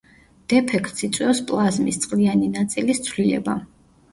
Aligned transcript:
დეფექტს 0.53 1.03
იწვევს 1.07 1.41
პლაზმის, 1.51 1.99
წყლიანი 2.07 2.51
ნაწილის, 2.57 3.03
ცვლილება. 3.11 3.61